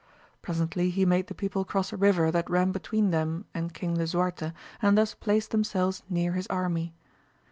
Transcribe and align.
Presently 0.41 0.89
he 0.89 1.05
made 1.05 1.27
the 1.27 1.35
people 1.35 1.63
cross 1.63 1.93
a 1.93 1.95
river 1.95 2.31
that 2.31 2.49
ran 2.49 2.71
between 2.71 3.11
them 3.11 3.45
and 3.53 3.71
King 3.71 3.93
Lisuarte, 3.99 4.51
and 4.81 4.97
thus 4.97 5.13
placed 5.13 5.51
themselves 5.51 6.01
near 6.09 6.31
his 6.31 6.47
army. 6.47 6.95